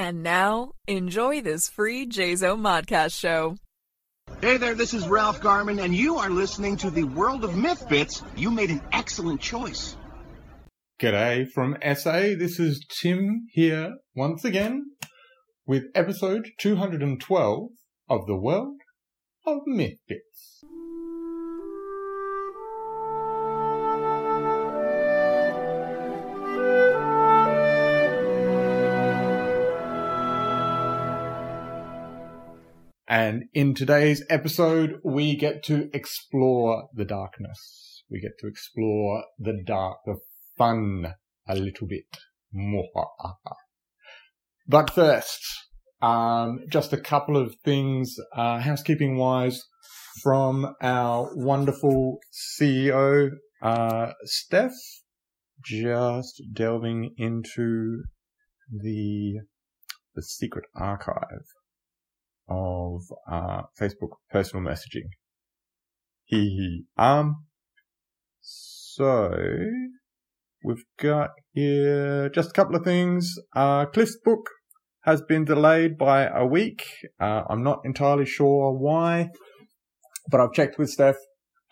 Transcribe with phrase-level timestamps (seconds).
[0.00, 3.58] And now, enjoy this free JZO Modcast show.
[4.40, 7.86] Hey there, this is Ralph Garman, and you are listening to the World of Myth
[7.86, 8.22] Bits.
[8.34, 9.98] You made an excellent choice.
[10.98, 12.32] G'day from SA.
[12.38, 14.86] This is Tim here once again
[15.66, 17.68] with episode 212
[18.08, 18.80] of the World
[19.46, 20.64] of Myth Bits.
[33.10, 38.04] And in today's episode, we get to explore the darkness.
[38.08, 40.18] We get to explore the dark, the
[40.56, 41.14] fun
[41.48, 42.04] a little bit
[42.52, 43.08] more.
[44.68, 45.40] But first,
[46.00, 49.60] um, just a couple of things, uh, housekeeping wise
[50.22, 54.70] from our wonderful CEO, uh, Steph,
[55.64, 58.04] just delving into
[58.70, 59.40] the,
[60.14, 61.42] the secret archive
[62.50, 65.08] of uh, Facebook personal messaging.
[66.24, 67.44] He um
[68.40, 69.32] so
[70.64, 73.34] we've got here just a couple of things.
[73.54, 74.48] Uh, Cliff's book
[75.02, 76.84] has been delayed by a week.
[77.18, 79.30] Uh, I'm not entirely sure why,
[80.30, 81.16] but I've checked with Steph,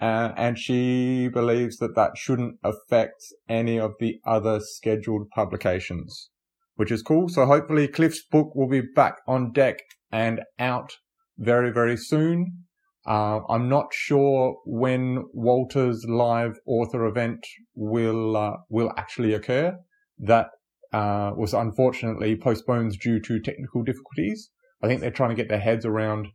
[0.01, 6.31] uh, and she believes that that shouldn't affect any of the other scheduled publications,
[6.79, 7.29] which is cool.
[7.29, 9.81] So hopefully Cliff's book will be back on deck
[10.13, 10.93] and out
[11.37, 12.65] very, very soon.
[13.05, 19.77] Uh, I'm not sure when Walter's live author event will uh, will actually occur.
[20.19, 20.51] That
[20.93, 24.51] uh, was unfortunately postponed due to technical difficulties.
[24.81, 26.29] I think they're trying to get their heads around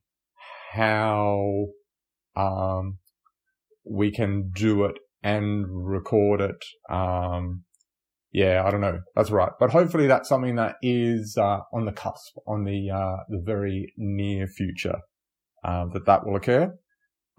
[0.73, 1.67] how
[2.35, 2.97] um,
[3.89, 7.63] we can do it and record it um,
[8.33, 8.99] yeah, I don't know.
[9.15, 9.51] That's right.
[9.59, 13.93] But hopefully that's something that is uh, on the cusp, on the uh, the very
[13.95, 14.97] near future,
[15.63, 16.73] uh, that that will occur.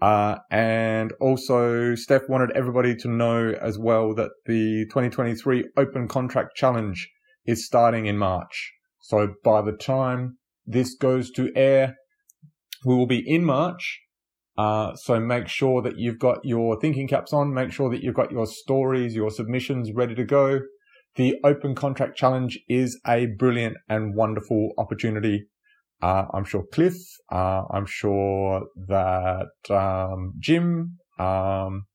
[0.01, 6.55] Uh, and also, Steph wanted everybody to know as well that the 2023 Open Contract
[6.55, 7.09] Challenge
[7.45, 8.73] is starting in March.
[9.01, 11.95] So by the time this goes to air,
[12.85, 14.01] we will be in March.
[14.57, 17.53] Uh, so make sure that you've got your thinking caps on.
[17.53, 20.61] Make sure that you've got your stories, your submissions ready to go.
[21.15, 25.47] The Open Contract Challenge is a brilliant and wonderful opportunity.
[26.01, 26.95] Uh, I'm sure Cliff,
[27.31, 31.85] uh, I'm sure that um, Jim, um,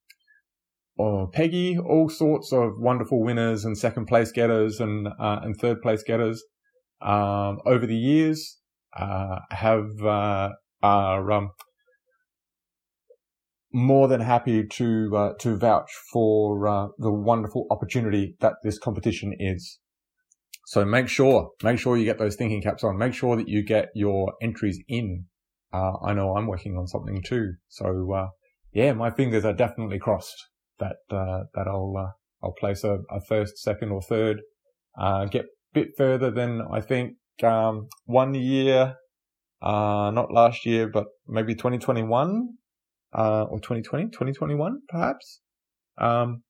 [0.97, 5.83] or Peggy, all sorts of wonderful winners and second place getters and uh, and third
[5.83, 6.43] place getters
[7.03, 8.59] um, over the years
[8.99, 10.51] uh, have uh,
[10.83, 11.51] are um,
[13.73, 19.35] more than happy to uh, to vouch for uh, the wonderful opportunity that this competition
[19.39, 19.79] is.
[20.67, 22.99] So make sure make sure you get those thinking caps on.
[22.99, 25.27] Make sure that you get your entries in.
[25.73, 27.55] Uh, I know I'm working on something too.
[27.69, 28.29] So uh,
[28.73, 30.49] yeah, my fingers are definitely crossed
[30.79, 32.11] that uh, that I'll uh,
[32.43, 34.41] I'll place a, a, first, second, or third.
[35.31, 38.97] get a bit further than I think um, one year,
[39.63, 42.55] not last year, but maybe 2021
[43.17, 45.41] uh, or 2020, 2021, perhaps.
[45.99, 46.43] Um,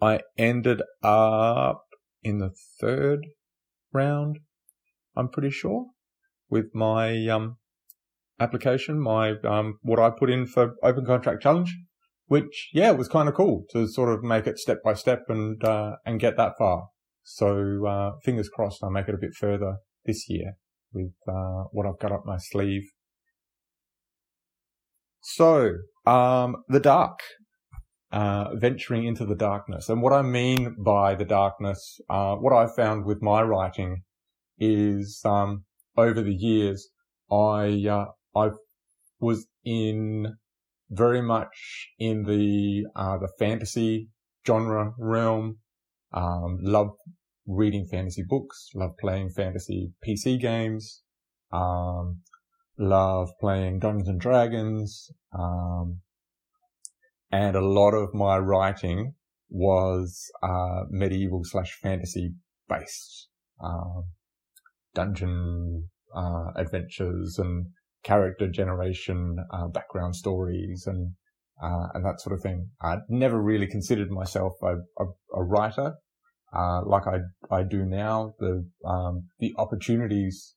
[0.00, 1.82] I ended up
[2.22, 3.26] in the third
[3.92, 4.38] round,
[5.16, 5.86] I'm pretty sure,
[6.48, 7.56] with my, um,
[8.38, 11.76] application, my, um, what I put in for open contract challenge,
[12.26, 15.62] which, yeah, was kind of cool to sort of make it step by step and,
[15.64, 16.88] uh, and get that far.
[17.24, 20.52] So, uh, fingers crossed I'll make it a bit further this year
[20.92, 22.88] with, uh, what I've got up my sleeve
[25.20, 25.74] so,
[26.06, 27.20] um, the dark,
[28.10, 29.88] uh, venturing into the darkness.
[29.88, 34.02] And what I mean by the darkness, uh, what I've found with my writing
[34.58, 35.64] is, um,
[35.96, 36.88] over the years,
[37.30, 38.50] I, uh, I
[39.20, 40.36] was in
[40.90, 44.08] very much in the, uh, the fantasy
[44.46, 45.58] genre realm,
[46.12, 46.92] um, love
[47.46, 51.02] reading fantasy books, love playing fantasy PC games,
[51.52, 52.22] um,
[52.78, 56.00] love playing Dungeons and Dragons, um,
[57.30, 59.14] and a lot of my writing
[59.50, 62.34] was uh, medieval slash fantasy
[62.68, 63.28] based
[63.62, 64.04] um,
[64.94, 67.66] dungeon uh, adventures and
[68.02, 71.12] character generation, uh, background stories, and
[71.62, 72.70] uh, and that sort of thing.
[72.80, 75.94] I'd never really considered myself a, a, a writer.
[76.56, 77.18] Uh, like I,
[77.54, 80.54] I do now, the, um, the opportunities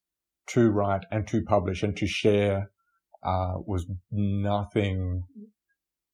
[0.47, 2.71] to write and to publish and to share
[3.23, 5.23] uh, was nothing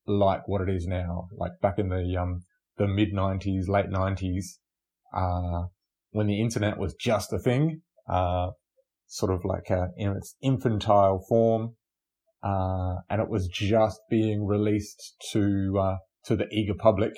[0.05, 1.27] like what it is now.
[1.35, 2.41] Like back in the um,
[2.77, 4.45] the mid '90s, late '90s,
[5.15, 5.67] uh,
[6.11, 8.51] when the internet was just a thing, uh,
[9.07, 11.75] sort of like a, in its infantile form.
[12.43, 17.13] Uh, and it was just being released to, uh, to the eager public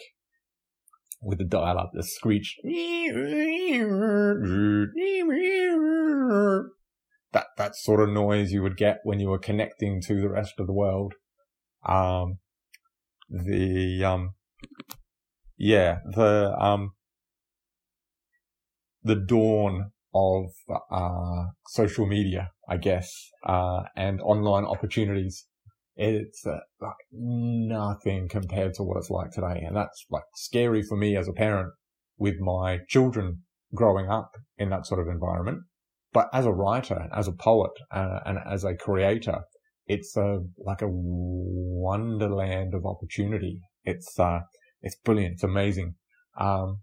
[1.22, 2.56] with the dial up, the screech.
[7.32, 10.54] That, that sort of noise you would get when you were connecting to the rest
[10.58, 11.14] of the world.
[11.88, 12.40] Um,
[13.30, 14.32] the, um,
[15.58, 16.94] yeah, the, um,
[19.04, 20.46] the dawn of,
[20.92, 23.12] uh, social media, I guess,
[23.46, 25.46] uh, and online opportunities.
[25.96, 29.62] It's uh, like nothing compared to what it's like today.
[29.66, 31.74] And that's like scary for me as a parent
[32.18, 33.44] with my children
[33.76, 35.60] growing up in that sort of environment.
[36.12, 39.42] But as a writer, as a poet, uh, and as a creator,
[39.86, 43.62] it's a, like a wonderland of opportunity.
[43.84, 44.40] It's, uh,
[44.82, 45.34] it's brilliant.
[45.34, 45.96] It's amazing.
[46.40, 46.82] Um,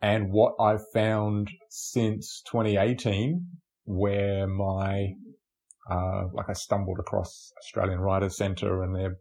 [0.00, 3.46] and what I've found since 2018,
[3.84, 5.12] where my,
[5.90, 9.16] uh, like I stumbled across Australian Writers Centre and their,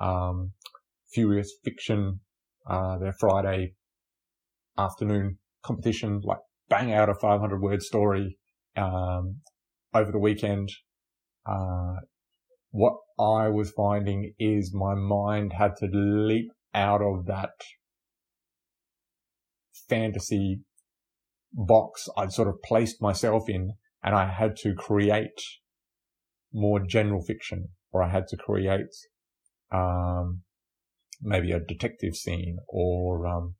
[0.00, 0.52] um,
[1.12, 2.20] Furious Fiction,
[2.66, 3.74] uh, their Friday
[4.76, 6.38] afternoon competition, like
[6.68, 8.38] bang out a 500 word story,
[8.76, 9.40] um,
[9.92, 10.70] over the weekend.
[11.46, 11.96] Uh,
[12.70, 17.52] what I was finding is my mind had to leap out of that
[19.88, 20.60] fantasy
[21.52, 25.40] box I'd sort of placed myself in and I had to create
[26.52, 28.94] more general fiction or I had to create,
[29.72, 30.42] um,
[31.22, 33.54] maybe a detective scene or, um,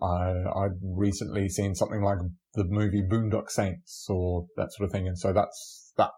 [0.00, 2.18] I, I'd recently seen something like
[2.54, 5.06] the movie Boondock Saints or that sort of thing.
[5.08, 6.10] And so that's that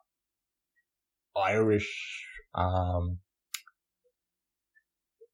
[1.36, 3.18] Irish, um,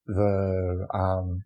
[0.06, 1.44] the, um,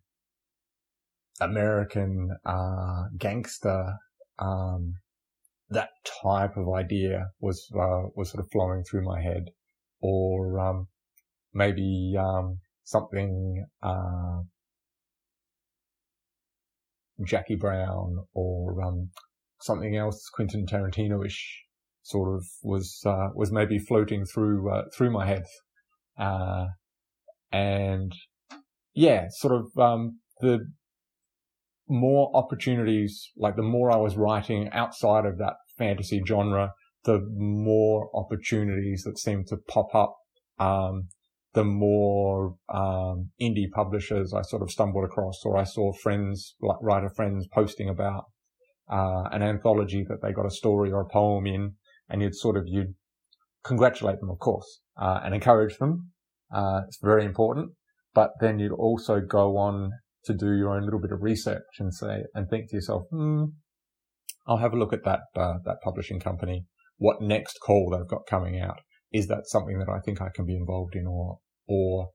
[1.41, 3.95] American, uh, gangster,
[4.41, 4.95] um,
[5.71, 5.91] that
[6.23, 9.51] type of idea was, uh, was sort of flowing through my head
[10.01, 10.89] or, um,
[11.55, 14.41] maybe, um, something, uh,
[17.25, 19.11] Jackie Brown or, um,
[19.61, 21.65] something else Quentin Tarantino-ish
[22.03, 25.45] sort of was, uh, was maybe floating through, uh, through my head.
[26.19, 26.67] Uh,
[27.53, 28.13] and
[28.95, 30.61] yeah, sort of, um, the,
[31.89, 36.73] more opportunities, like the more I was writing outside of that fantasy genre,
[37.05, 40.17] the more opportunities that seemed to pop up.
[40.59, 41.09] Um,
[41.55, 47.11] the more um, indie publishers I sort of stumbled across, or I saw friends, writer
[47.15, 48.25] friends, posting about
[48.91, 51.75] uh, an anthology that they got a story or a poem in,
[52.09, 52.95] and you'd sort of you'd
[53.65, 56.11] congratulate them, of course, uh, and encourage them.
[56.53, 57.73] Uh, it's very important,
[58.15, 59.91] but then you'd also go on
[60.25, 63.45] to do your own little bit of research and say and think to yourself, hmm,
[64.47, 66.67] I'll have a look at that uh, that publishing company.
[66.97, 68.81] What next call they've got coming out?
[69.13, 72.11] Is that something that I think I can be involved in, or or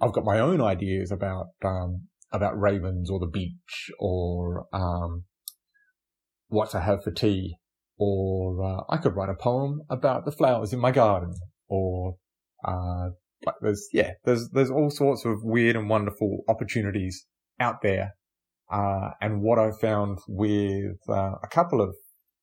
[0.00, 5.24] I've got my own ideas about um, about ravens or the beach or um,
[6.48, 7.56] what to have for tea,
[7.98, 11.34] or uh, I could write a poem about the flowers in my garden,
[11.68, 12.16] or
[12.64, 13.10] uh,
[13.44, 17.26] like there's yeah, there's there's all sorts of weird and wonderful opportunities
[17.60, 18.14] out there.
[18.72, 21.94] Uh, and what I found with uh, a couple of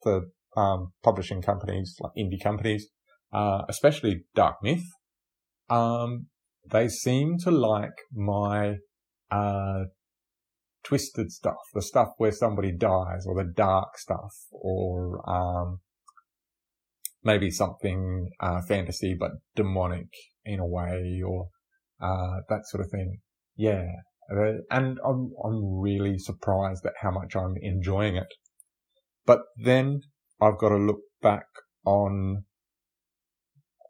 [0.04, 2.88] the um, publishing companies, like indie companies,
[3.34, 4.86] uh, especially Dark Myth,
[5.70, 6.28] um,
[6.70, 8.76] they seem to like my
[9.30, 9.86] uh,
[10.84, 15.80] twisted stuff, the stuff where somebody dies, or the dark stuff, or um,
[17.24, 20.08] maybe something uh, fantasy but demonic
[20.44, 21.48] in a way, or
[22.02, 23.20] uh, that sort of thing.
[23.56, 23.86] Yeah,
[24.30, 28.34] and I'm, I'm really surprised at how much I'm enjoying it.
[29.26, 30.02] But then
[30.42, 31.46] I've got to look back
[31.86, 32.46] on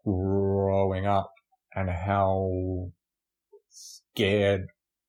[0.04, 1.30] growing up
[1.74, 2.90] and how
[3.68, 4.66] scared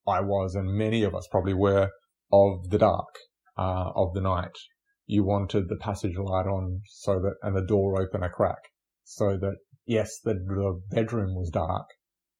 [0.07, 1.89] I was and many of us probably were
[2.31, 3.15] of the dark,
[3.57, 4.57] uh, of the night.
[5.05, 8.59] You wanted the passage light on so that, and the door open a crack
[9.03, 11.87] so that yes, the, the bedroom was dark,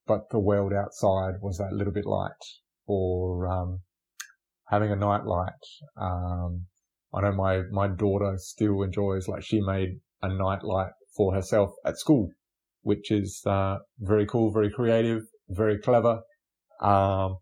[0.07, 2.31] but the world outside was that little bit light
[2.85, 3.81] or um,
[4.67, 5.51] having a night light.
[5.97, 6.65] Um,
[7.13, 11.71] I know my, my daughter still enjoys, like she made a night light for herself
[11.85, 12.29] at school,
[12.83, 16.21] which is, uh, very cool, very creative, very clever.
[16.81, 17.37] Um,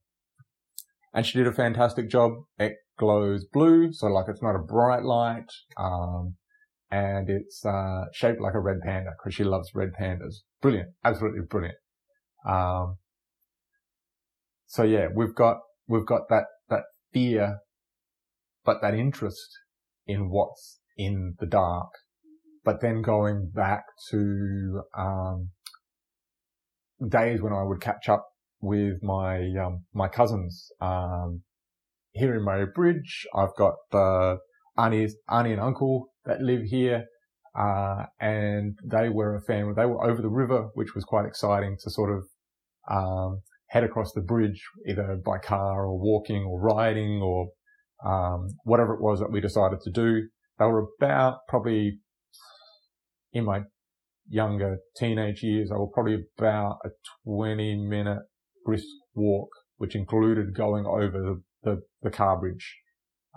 [1.14, 2.32] and she did a fantastic job.
[2.58, 5.52] It glows blue, so like it's not a bright light.
[5.78, 6.36] Um,
[6.90, 10.36] and it's, uh, shaped like a red panda because she loves red pandas.
[10.62, 10.90] Brilliant.
[11.04, 11.78] Absolutely brilliant.
[12.48, 12.98] Um,
[14.68, 15.58] so yeah, we've got,
[15.88, 16.84] we've got that, that
[17.14, 17.58] fear,
[18.64, 19.50] but that interest
[20.06, 21.90] in what's in the dark
[22.64, 25.50] but then going back to, um,
[27.08, 28.26] days when I would catch up
[28.62, 31.44] with my, um, my cousins, um,
[32.12, 33.26] here in Murray Bridge.
[33.34, 34.36] I've got, uh,
[34.78, 37.06] auntie, auntie and uncle that live here.
[37.58, 39.74] Uh, and they were a family.
[39.76, 42.24] They were over the river, which was quite exciting to sort of,
[42.90, 47.50] um, head across the bridge either by car or walking or riding or,
[48.06, 50.28] um, whatever it was that we decided to do.
[50.60, 52.00] They were about probably
[53.34, 53.62] in my
[54.28, 56.90] younger teenage years, I were probably about a
[57.26, 58.24] 20 minute
[58.66, 62.78] brisk walk, which included going over the, the, the car bridge.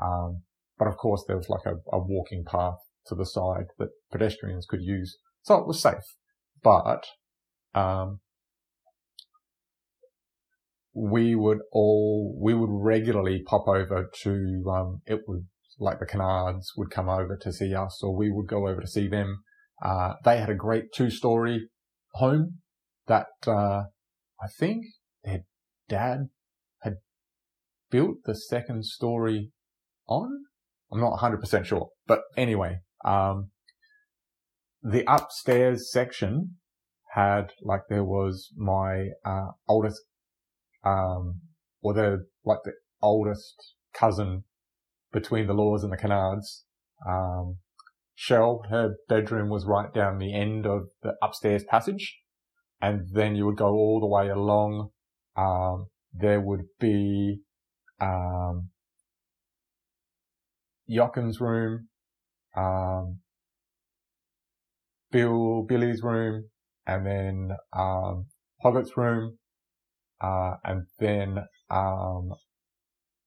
[0.01, 0.43] Um,
[0.79, 4.67] but of course there was like a, a walking path to the side that pedestrians
[4.69, 5.19] could use.
[5.43, 6.17] So it was safe,
[6.63, 7.05] but,
[7.75, 8.21] um,
[10.95, 15.47] we would all, we would regularly pop over to, um, it would,
[15.79, 18.87] like the Canards would come over to see us or we would go over to
[18.87, 19.43] see them.
[19.83, 21.69] Uh, they had a great two story
[22.13, 22.59] home
[23.07, 23.85] that, uh,
[24.41, 24.85] I think
[25.25, 25.41] their
[25.89, 26.29] dad
[26.83, 26.95] had
[27.91, 29.51] built the second story
[30.07, 30.45] on.
[30.93, 33.51] I'm not 100% sure, but anyway, um,
[34.83, 36.57] the upstairs section
[37.15, 40.03] had like there was my, uh, oldest,
[40.85, 41.41] um,
[41.83, 44.45] or the, like the oldest cousin
[45.13, 46.65] between the Laws and the Canards.
[47.09, 47.59] Um,
[48.15, 52.21] Shell, her bedroom was right down the end of the upstairs passage.
[52.81, 54.91] And then you would go all the way along.
[55.37, 57.41] Um, there would be,
[58.01, 58.71] um,
[61.41, 61.89] room,
[62.57, 63.21] um,
[65.11, 66.51] Bill, Billy's room,
[66.87, 68.27] and then, um,
[68.63, 69.39] Hoggett's room,
[70.21, 71.39] uh, and then,
[71.71, 72.35] um,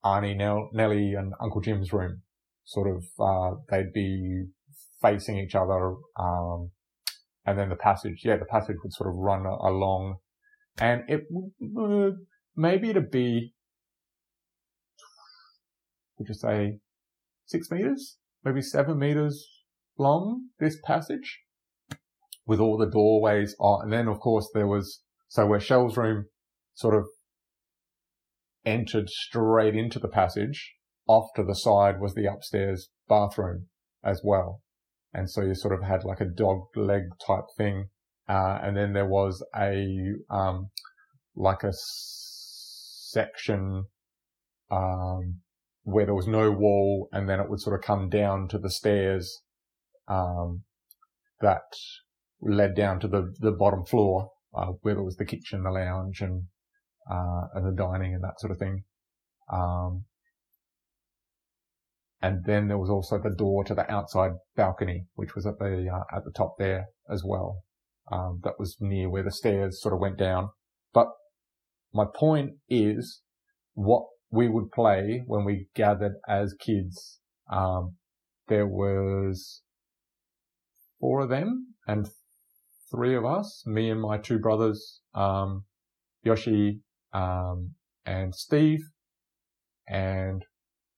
[0.03, 2.21] Arnie, Nell, Nellie and Uncle Jim's room.
[2.63, 4.47] Sort of, uh, they'd be
[5.01, 6.71] facing each other, um,
[7.45, 10.17] and then the passage, yeah, the passage would sort of run along
[10.79, 11.23] and it
[11.59, 12.15] would,
[12.55, 13.53] maybe it'd be,
[16.17, 16.79] would you say
[17.45, 19.47] six meters, maybe seven meters
[19.97, 21.41] long, this passage
[22.45, 23.83] with all the doorways on.
[23.83, 26.25] And then of course there was, so where Shell's room
[26.73, 27.05] sort of
[28.65, 30.75] entered straight into the passage,
[31.07, 33.67] off to the side was the upstairs bathroom
[34.03, 34.61] as well.
[35.13, 37.89] And so you sort of had like a dog leg type thing.
[38.29, 39.97] Uh, and then there was a,
[40.29, 40.69] um,
[41.35, 41.71] like a
[43.11, 43.85] section,
[44.69, 45.41] um,
[45.83, 48.69] where there was no wall and then it would sort of come down to the
[48.69, 49.43] stairs,
[50.09, 50.63] um,
[51.39, 51.63] that
[52.41, 56.21] led down to the, the bottom floor, uh, where there was the kitchen, the lounge
[56.21, 56.43] and,
[57.09, 58.83] uh, and the dining and that sort of thing.
[59.51, 60.03] Um,
[62.21, 65.87] and then there was also the door to the outside balcony, which was at the,
[65.93, 67.63] uh, at the top there as well.
[68.11, 70.49] Um, that was near where the stairs sort of went down.
[70.93, 71.07] But
[71.93, 73.21] my point is
[73.73, 77.19] what we would play when we gathered as kids.
[77.51, 77.95] Um,
[78.47, 79.61] there was
[80.99, 82.07] four of them and
[82.91, 85.65] three of us, me and my two brothers, um,
[86.23, 86.81] Yoshi,
[87.13, 87.73] um,
[88.05, 88.79] and Steve.
[89.87, 90.43] And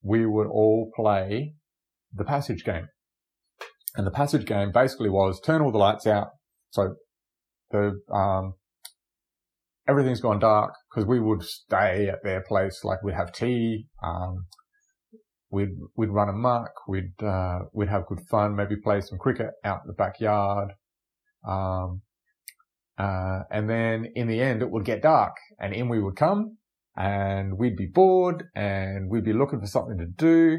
[0.02, 1.54] we would all play
[2.14, 2.88] the passage game.
[3.96, 6.30] And the passage game basically was turn all the lights out.
[6.70, 6.96] So
[7.72, 8.54] the, um,
[9.88, 12.84] everything's gone dark because we would stay at their place.
[12.84, 13.88] Like we'd have tea.
[14.04, 14.46] Um,
[15.50, 16.72] we'd, we'd run amok.
[16.88, 20.74] We'd, uh, we'd have good fun, maybe play some cricket out in the backyard.
[21.48, 22.02] Um,
[22.98, 26.58] uh, and then in the end it would get dark and in we would come
[27.00, 30.58] and we'd be bored and we'd be looking for something to do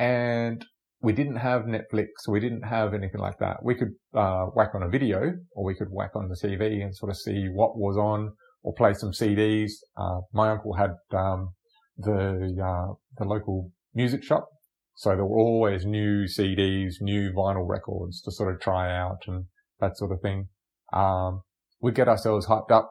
[0.00, 0.64] and
[1.00, 3.58] we didn't have Netflix, we didn't have anything like that.
[3.62, 6.94] We could uh, whack on a video or we could whack on the TV and
[6.94, 8.32] sort of see what was on
[8.64, 9.70] or play some CDs.
[9.96, 11.50] Uh, my uncle had um,
[11.96, 14.48] the uh, the local music shop,
[14.96, 19.44] so there were always new CDs, new vinyl records to sort of try out and
[19.78, 20.48] that sort of thing.
[20.92, 21.42] Um,
[21.80, 22.90] we'd get ourselves hyped up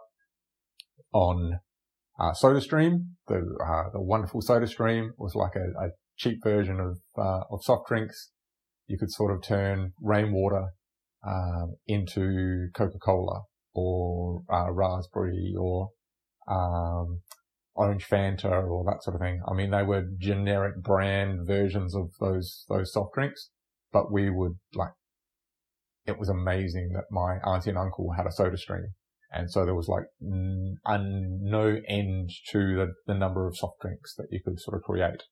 [1.12, 1.60] on
[2.20, 7.44] uh, SodaStream, the uh, the wonderful SodaStream was like a, a cheap version of uh,
[7.52, 8.32] of soft drinks.
[8.88, 10.68] You could sort of turn rainwater
[11.28, 13.42] um, into Coca Cola
[13.74, 15.90] or uh, raspberry or
[16.48, 17.22] um,
[17.74, 19.42] orange Fanta or that sort of thing.
[19.50, 23.50] I mean, they were generic brand versions of those those soft drinks,
[23.92, 24.92] but we would like.
[26.06, 28.94] It was amazing that my auntie and uncle had a SodaStream
[29.32, 34.16] and so there was like n- no end to the, the number of soft drinks
[34.16, 35.24] that you could sort of create.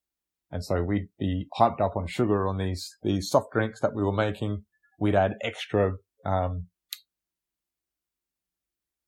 [0.51, 4.03] And so we'd be hyped up on sugar on these, these soft drinks that we
[4.03, 4.63] were making.
[4.99, 5.93] we'd add extra,
[6.25, 6.67] um,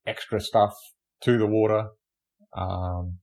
[0.07, 0.73] extra stuff
[1.21, 1.89] to the water.
[2.57, 3.19] Um,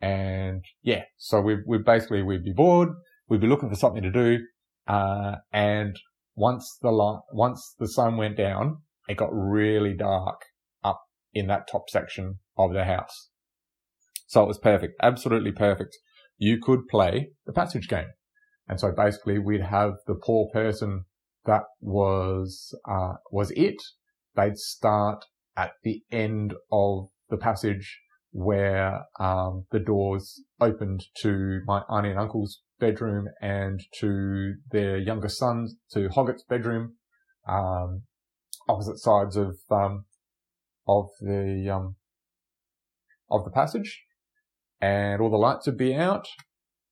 [0.00, 2.88] and yeah, so we, we basically, we'd be bored.
[3.28, 4.38] We'd be looking for something to do.
[4.86, 5.96] Uh, and
[6.34, 8.78] once the light, once the sun went down,
[9.08, 10.42] it got really dark
[11.34, 13.30] in that top section of the house.
[14.26, 15.96] So it was perfect, absolutely perfect.
[16.38, 18.12] You could play the passage game.
[18.68, 21.04] And so basically we'd have the poor person
[21.44, 23.82] that was, uh, was it.
[24.34, 25.24] They'd start
[25.56, 32.18] at the end of the passage where, um, the doors opened to my auntie and
[32.18, 36.94] uncle's bedroom and to their younger son, to Hoggett's bedroom,
[37.46, 38.02] um,
[38.68, 40.06] opposite sides of, um,
[40.86, 41.96] of the, um,
[43.30, 44.04] of the passage
[44.80, 46.26] and all the lights would be out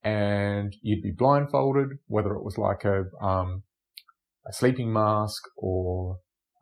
[0.02, 3.62] and you'd be blindfolded, whether it was like a, um,
[4.46, 6.16] a sleeping mask or,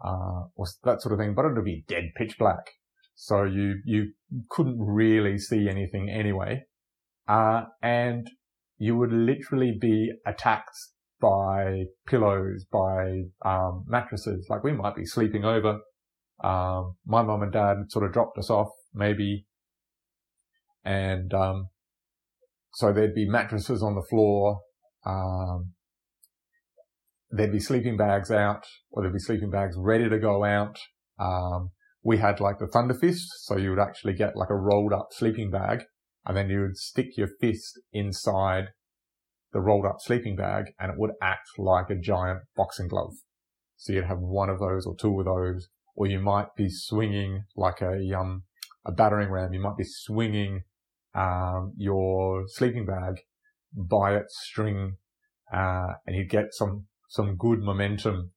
[0.05, 2.73] uh, or that sort of thing, but it would be dead pitch black.
[3.15, 4.13] So you, you
[4.51, 6.65] couldn't really see anything anyway.
[7.29, 8.29] Uh, and
[8.79, 10.77] you would literally be attacked
[11.21, 14.47] by pillows, by, um, mattresses.
[14.49, 15.81] Like we might be sleeping over.
[16.43, 19.47] Um, my mum and dad sort of dropped us off maybe
[20.85, 21.69] and, um,
[22.73, 24.61] so there'd be mattresses on the floor.
[25.05, 25.73] Um,
[27.31, 30.79] there'd be sleeping bags out or there'd be sleeping bags ready to go out.
[31.19, 31.71] Um,
[32.03, 33.27] we had like the thunder fist.
[33.41, 35.81] So you would actually get like a rolled up sleeping bag
[36.25, 38.69] and then you would stick your fist inside
[39.53, 43.15] the rolled up sleeping bag and it would act like a giant boxing glove.
[43.77, 47.43] So you'd have one of those or two of those, or you might be swinging
[47.57, 48.45] like a, um,
[48.87, 49.53] a battering ram.
[49.53, 50.63] You might be swinging
[51.13, 53.23] um, your sleeping bag
[53.75, 54.95] by its string,
[55.53, 58.31] uh, and you'd get some, some good momentum.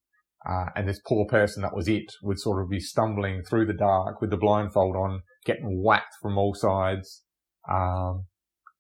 [0.44, 3.74] Uh, and this poor person that was it would sort of be stumbling through the
[3.74, 7.22] dark with the blindfold on, getting whacked from all sides.
[7.72, 8.26] Um,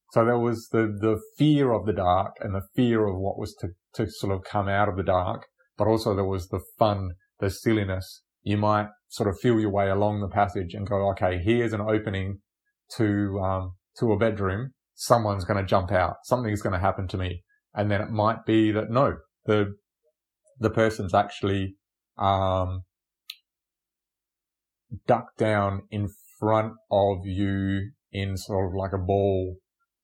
[0.10, 3.54] so there was the, the fear of the dark and the fear of what was
[3.60, 5.46] to, to sort of come out of the dark,
[5.78, 8.24] but also there was the fun, the silliness.
[8.44, 11.82] You might sort of feel your way along the passage and go, okay, here's an
[11.82, 12.40] opening
[12.98, 16.18] to, um, to a bedroom, someone's going to jump out.
[16.24, 17.44] Something's going to happen to me.
[17.74, 19.74] And then it might be that no, the,
[20.60, 21.76] the person's actually,
[22.18, 22.84] um,
[25.08, 29.58] ducked down in front of you in sort of like a ball.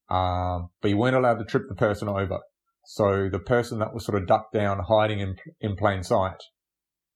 [0.10, 2.40] Um, but you weren't allowed to trip the person over.
[2.86, 6.42] So the person that was sort of ducked down, hiding in, in plain sight,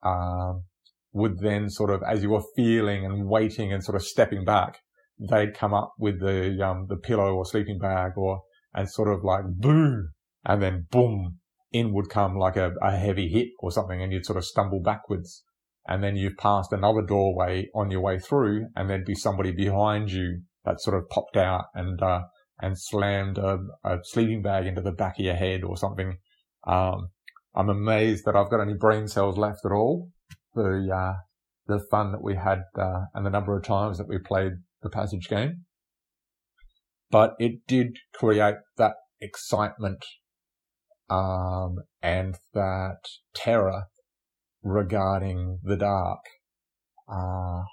[0.04, 0.66] um,
[1.14, 4.80] would then sort of, as you were feeling and waiting and sort of stepping back,
[5.20, 8.42] they'd come up with the, um, the pillow or sleeping bag or,
[8.74, 10.12] and sort of like boom,
[10.46, 11.38] and then boom,
[11.72, 14.82] in would come like a, a heavy hit or something and you'd sort of stumble
[14.82, 15.44] backwards.
[15.88, 20.12] And then you've passed another doorway on your way through and there'd be somebody behind
[20.12, 22.22] you that sort of popped out and, uh,
[22.60, 26.18] and slammed a, a sleeping bag into the back of your head or something.
[26.68, 27.10] Um,
[27.56, 30.11] I'm amazed that I've got any brain cells left at all.
[30.54, 31.14] The, uh,
[31.68, 34.90] the fun that we had, uh, and the number of times that we played the
[34.90, 35.66] passage game.
[37.10, 40.04] But it did create that excitement,
[41.10, 43.00] um, and that
[43.34, 43.84] terror
[44.64, 46.20] regarding the dark.
[47.08, 47.64] Uh,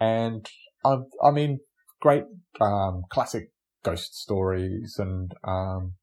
[0.00, 0.46] and
[0.84, 1.60] I, I mean,
[2.00, 2.24] great,
[2.60, 3.52] um, classic
[3.84, 5.94] ghost stories and, um,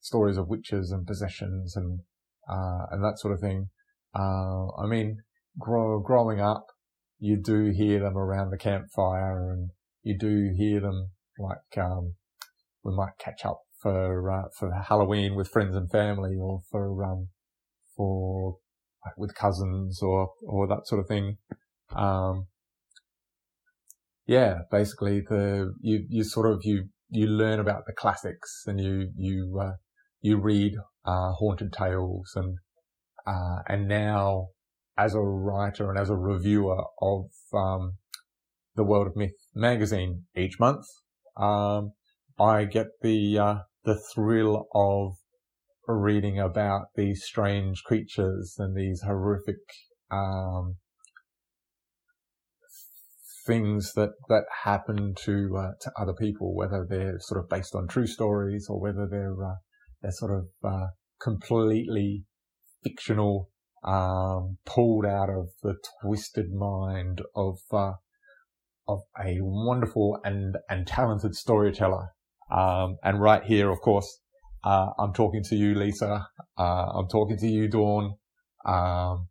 [0.00, 2.00] stories of witches and possessions and,
[2.48, 3.68] uh, and that sort of thing.
[4.14, 5.18] Uh, I mean,
[5.58, 6.66] grow, growing up,
[7.18, 9.70] you do hear them around the campfire and
[10.02, 12.14] you do hear them like, um,
[12.84, 17.28] we might catch up for, uh, for Halloween with friends and family or for, um,
[17.96, 18.58] for
[19.04, 21.38] like with cousins or, or that sort of thing.
[21.94, 22.46] Um,
[24.26, 29.10] yeah, basically the, you, you sort of, you, you learn about the classics and you,
[29.16, 29.76] you, uh,
[30.20, 32.58] you read, uh, haunted tales and,
[33.26, 34.48] uh, and now
[34.98, 37.92] as a writer and as a reviewer of, um,
[38.74, 40.84] the World of Myth magazine each month.
[41.36, 41.92] Um,
[42.38, 45.14] I get the uh, the thrill of
[45.88, 49.56] reading about these strange creatures and these horrific
[50.10, 50.76] um,
[53.46, 57.88] things that that happen to uh, to other people, whether they're sort of based on
[57.88, 59.56] true stories or whether they're uh,
[60.02, 60.86] they're sort of uh,
[61.20, 62.24] completely
[62.84, 63.48] fictional,
[63.84, 67.92] um, pulled out of the twisted mind of uh,
[68.88, 72.08] of a wonderful and, and talented storyteller.
[72.50, 74.20] Um, and right here, of course,
[74.64, 76.26] uh, I'm talking to you, Lisa.
[76.58, 78.14] Uh, I'm talking to you, Dawn.
[78.64, 79.28] Um,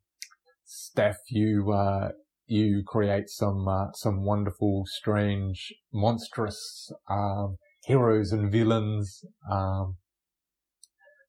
[0.64, 2.10] Steph, you, uh,
[2.46, 9.26] you create some, uh, some wonderful, strange, monstrous, um, heroes and villains.
[9.52, 9.98] Um,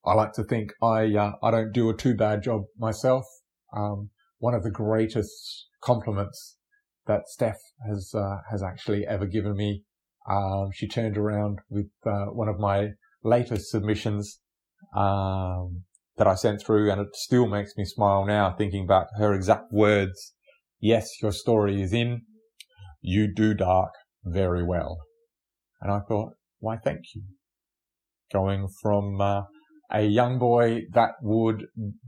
[0.09, 3.25] I like to think I, uh, I don't do a too bad job myself.
[3.77, 6.57] Um, one of the greatest compliments
[7.07, 9.83] that Steph has, uh, has actually ever given me.
[10.29, 12.90] Um, she turned around with, uh, one of my
[13.23, 14.40] latest submissions,
[14.97, 15.85] um,
[16.16, 19.73] that I sent through and it still makes me smile now thinking back her exact
[19.73, 20.35] words.
[20.81, 22.23] Yes, your story is in.
[23.01, 23.92] You do dark
[24.25, 24.99] very well.
[25.83, 27.23] And I thought, why thank you.
[28.33, 29.42] Going from, uh,
[29.90, 31.66] a young boy that would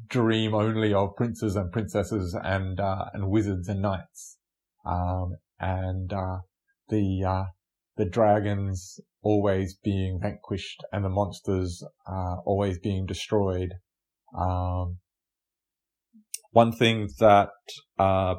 [0.08, 4.38] dream only of princes and princesses and, uh, and wizards and knights.
[4.84, 6.38] Um, and, uh,
[6.88, 7.44] the, uh,
[7.96, 13.74] the dragons always being vanquished and the monsters, uh, always being destroyed
[14.36, 14.98] um,
[16.52, 17.50] one thing that
[17.98, 18.34] uh,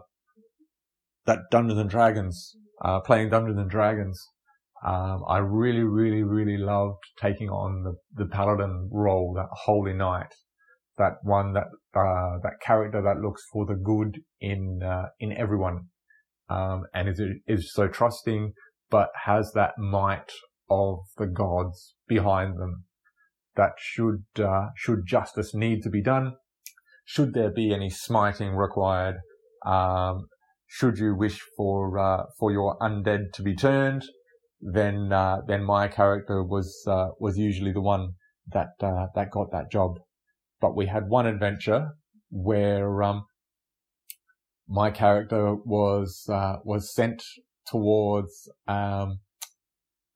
[1.25, 4.19] that Dungeons and Dragons, uh, playing Dungeons and Dragons,
[4.85, 10.33] um, I really, really, really loved taking on the, the paladin role, that holy knight,
[10.97, 15.87] that one that uh, that character that looks for the good in uh, in everyone,
[16.49, 18.53] um, and is is so trusting,
[18.89, 20.31] but has that might
[20.69, 22.85] of the gods behind them
[23.55, 26.33] that should uh, should justice need to be done,
[27.05, 29.17] should there be any smiting required,
[29.65, 30.27] um,
[30.67, 34.03] should you wish for uh, for your undead to be turned,
[34.61, 38.13] then uh, then my character was uh, was usually the one
[38.47, 39.99] that uh, that got that job.
[40.59, 41.89] But we had one adventure
[42.29, 43.25] where um,
[44.67, 47.23] my character was uh, was sent
[47.67, 49.19] towards um,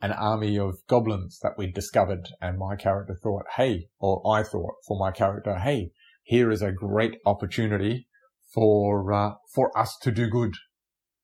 [0.01, 2.29] an army of goblins that we'd discovered.
[2.41, 5.91] And my character thought, hey, or I thought for my character, hey,
[6.23, 8.08] here is a great opportunity
[8.53, 10.53] for, uh, for us to do good,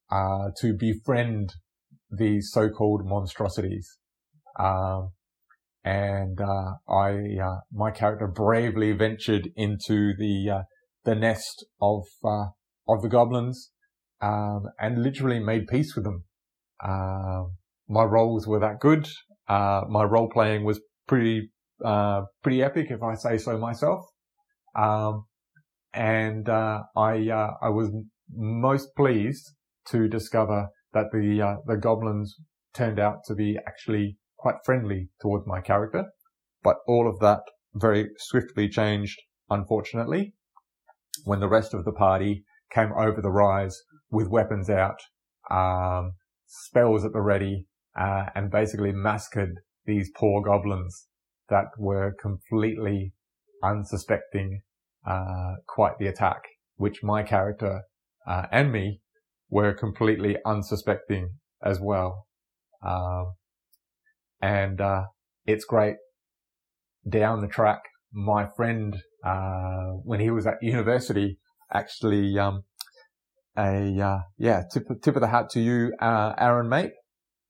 [0.10, 1.54] uh, to befriend
[2.12, 3.98] these so-called monstrosities.
[4.60, 5.12] Um,
[5.84, 10.62] and, uh, I, uh, my character bravely ventured into the, uh,
[11.06, 12.48] the nest of, uh,
[12.88, 13.72] of the goblins,
[14.22, 16.26] um, and literally made peace with them.
[16.84, 17.54] Um,
[17.88, 19.08] my roles were that good.
[19.48, 21.52] Uh, my role playing was pretty,
[21.84, 24.06] uh, pretty epic, if I say so myself.
[24.76, 25.26] Um,
[25.94, 27.90] and, uh, I, uh, I was
[28.34, 29.52] most pleased
[29.88, 32.36] to discover that the, uh, the goblins
[32.74, 36.06] turned out to be actually quite friendly towards my character.
[36.64, 37.42] But all of that
[37.74, 40.34] very swiftly changed, unfortunately,
[41.24, 43.78] when the rest of the party came over the rise
[44.10, 45.00] with weapons out,
[45.50, 46.14] um,
[46.46, 51.08] spells at the ready, uh, and basically massacred these poor goblins
[51.50, 53.14] that were completely
[53.64, 54.62] unsuspecting
[55.06, 56.42] uh, quite the attack,
[56.76, 57.82] which my character
[58.28, 59.02] uh, and me
[59.52, 61.30] were completely unsuspecting
[61.64, 62.26] as well.
[62.84, 63.34] Um,
[64.42, 65.04] and uh,
[65.46, 65.98] it's great
[67.08, 67.82] down the track.
[68.12, 71.38] My friend, uh, when he was at university,
[71.72, 72.64] actually, um,
[73.56, 76.94] a uh, yeah, tip tip of the hat to you, Aaron, mate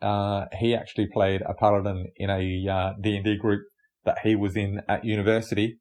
[0.01, 3.61] uh, he actually played a paladin in a uh, D&D group
[4.03, 5.79] that he was in at university.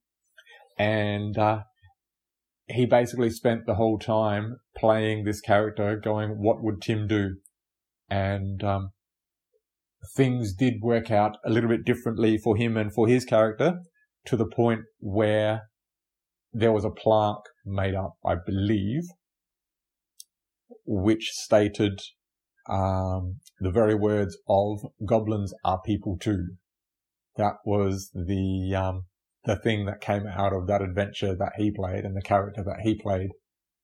[0.78, 1.61] And, uh,
[2.70, 7.37] he basically spent the whole time playing this character going, what would Tim do?
[8.09, 8.90] And, um,
[10.16, 13.80] things did work out a little bit differently for him and for his character
[14.26, 15.62] to the point where
[16.52, 19.02] there was a plaque made up, I believe,
[20.85, 22.00] which stated
[22.68, 26.56] um, the very words of goblins are people too.
[27.37, 29.04] That was the, um,
[29.44, 32.81] the thing that came out of that adventure that he played and the character that
[32.83, 33.31] he played,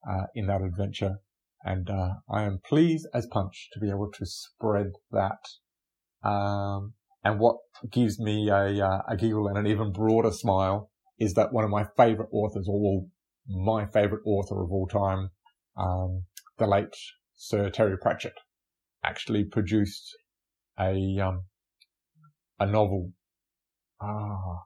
[0.09, 1.17] uh, in that adventure.
[1.65, 5.41] And, uh, I am pleased as punch to be able to spread that.
[6.23, 7.57] Um, and what
[7.91, 11.71] gives me a, uh, a giggle and an even broader smile is that one of
[11.71, 13.07] my favorite authors, or
[13.49, 15.31] my favorite author of all time,
[15.77, 16.25] um,
[16.59, 16.95] the late
[17.35, 18.35] Sir Terry Pratchett,
[19.03, 20.17] actually produced
[20.79, 21.45] a um,
[22.59, 23.13] a novel.
[24.01, 24.65] Ah,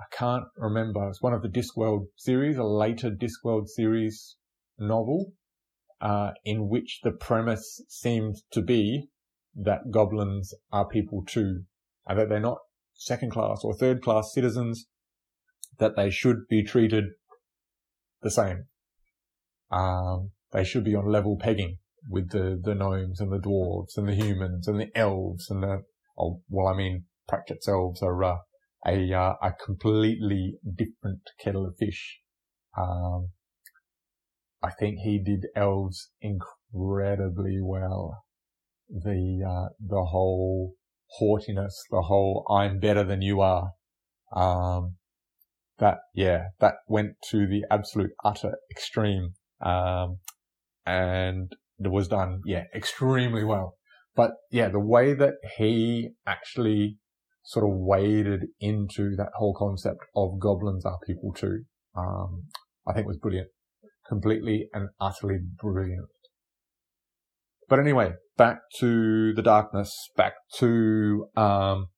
[0.00, 1.08] I can't remember.
[1.08, 4.36] It's one of the Discworld series, a later Discworld series
[4.78, 5.32] novel,
[6.00, 9.08] uh, in which the premise seems to be
[9.56, 11.62] that goblins are people too,
[12.06, 12.58] and that they're not
[12.94, 14.86] second class or third class citizens,
[15.78, 17.04] that they should be treated
[18.22, 18.66] the same.
[19.70, 24.08] Um, they should be on level pegging with the, the gnomes and the dwarves and
[24.08, 25.82] the humans and the elves and the,
[26.18, 28.36] oh, well, I mean, Pratchett's elves are, uh,
[28.86, 32.20] a, uh, a completely different kettle of fish.
[32.76, 33.30] Um,
[34.62, 38.24] I think he did elves incredibly well.
[38.88, 40.74] The, uh, the whole
[41.10, 43.72] haughtiness, the whole I'm better than you are.
[44.34, 44.96] Um,
[45.78, 49.34] that, yeah, that went to the absolute utter extreme.
[49.60, 50.18] Um,
[50.84, 53.74] and it was done, yeah, extremely well.
[54.16, 56.98] But yeah, the way that he actually
[57.42, 61.64] sort of waded into that whole concept of goblins are people too,
[61.96, 62.44] um,
[62.86, 63.48] I think was brilliant.
[64.08, 66.08] Completely and utterly brilliant.
[67.68, 71.88] But anyway, back to the darkness, back to, um,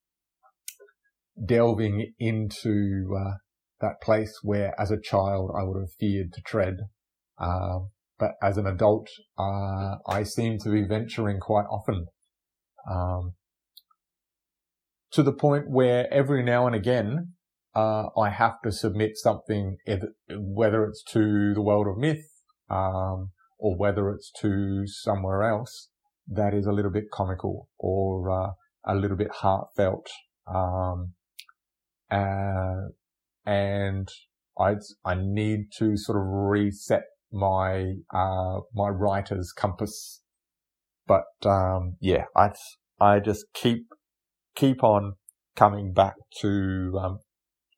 [1.44, 3.34] delving into, uh,
[3.80, 6.76] that place where as a child I would have feared to tread.
[7.38, 7.80] Uh,
[8.18, 12.06] but as an adult, uh, I seem to be venturing quite often.
[12.90, 13.34] Um,
[15.12, 17.32] to the point where every now and again,
[17.74, 19.76] uh, I have to submit something,
[20.28, 22.26] whether it's to the world of myth,
[22.68, 25.88] um, or whether it's to somewhere else
[26.30, 28.52] that is a little bit comical or uh,
[28.86, 30.08] a little bit heartfelt.
[30.46, 31.14] Um,
[32.10, 32.88] uh,
[33.44, 34.08] and
[34.58, 40.22] I I need to sort of reset my uh, my writer's compass.
[41.06, 42.50] But um, yeah, I
[43.00, 43.86] I just keep
[44.54, 45.14] keep on
[45.56, 47.18] coming back to um,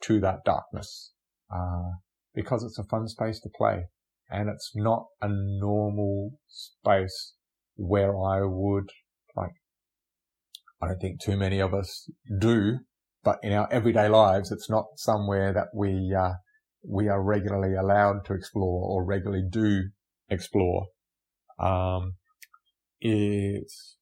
[0.02, 1.12] to that darkness
[1.54, 1.92] uh,
[2.34, 3.84] because it's a fun space to play,
[4.30, 7.34] and it's not a normal space
[7.76, 8.90] where I would
[9.36, 9.52] like.
[10.80, 12.78] I don't think too many of us do,
[13.22, 16.34] but in our everyday lives, it's not somewhere that we uh,
[16.86, 19.84] we are regularly allowed to explore or regularly do
[20.28, 20.86] explore.
[21.58, 22.14] Um,
[23.00, 23.96] it's,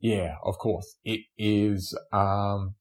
[0.00, 2.74] yeah, of course, it is, um,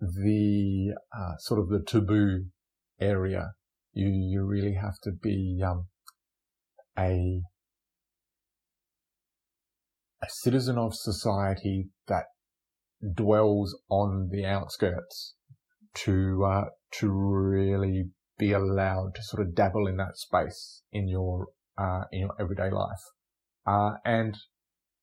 [0.00, 2.46] the, uh, sort of the taboo
[3.00, 3.52] area.
[3.92, 5.86] You, you really have to be, um,
[6.98, 7.42] a,
[10.22, 12.24] a citizen of society that
[13.14, 15.34] dwells on the outskirts
[15.94, 21.48] to, uh, to really be allowed to sort of dabble in that space in your
[21.76, 23.02] uh, in your everyday life.
[23.66, 24.36] Uh, and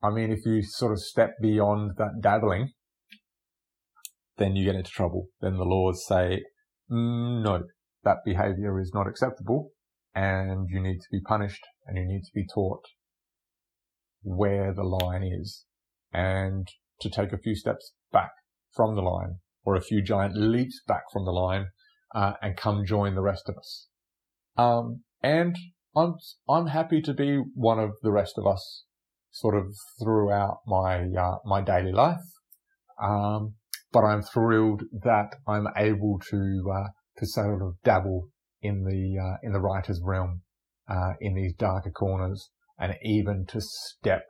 [0.05, 2.71] I mean, if you sort of step beyond that dabbling,
[4.37, 5.27] then you get into trouble.
[5.41, 6.43] Then the laws say,
[6.91, 7.63] mm, no,
[8.03, 9.71] that behavior is not acceptable
[10.13, 12.83] and you need to be punished and you need to be taught
[14.21, 15.65] where the line is
[16.13, 16.67] and
[17.01, 18.31] to take a few steps back
[18.73, 21.67] from the line or a few giant leaps back from the line
[22.13, 23.87] uh, and come join the rest of us.
[24.57, 25.57] Um, and
[25.95, 26.15] I'm
[26.47, 28.83] I'm happy to be one of the rest of us,
[29.35, 32.25] sort of throughout my uh, my daily life.
[33.01, 33.55] Um,
[33.91, 38.29] but I'm thrilled that I'm able to uh, to sort of dabble
[38.61, 40.41] in the uh, in the writer's realm,
[40.89, 44.23] uh, in these darker corners, and even to step